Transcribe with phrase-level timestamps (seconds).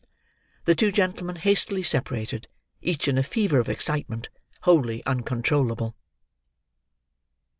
[0.65, 2.47] The two gentlemen hastily separated;
[2.81, 4.29] each in a fever of excitement
[4.61, 5.95] wholly uncontrollable.